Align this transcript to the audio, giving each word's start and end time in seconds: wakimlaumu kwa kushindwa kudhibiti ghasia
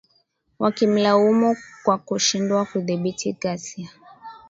wakimlaumu 0.59 1.57
kwa 1.83 1.97
kushindwa 1.97 2.65
kudhibiti 2.65 3.33
ghasia 3.41 3.89